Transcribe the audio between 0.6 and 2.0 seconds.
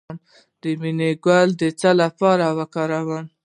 د مڼې ګل د څه